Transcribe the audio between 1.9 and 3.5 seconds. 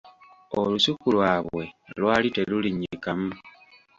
lwali terulinnyikamu.